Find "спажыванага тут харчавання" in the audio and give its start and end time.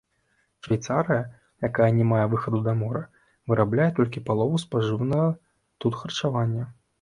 4.65-6.65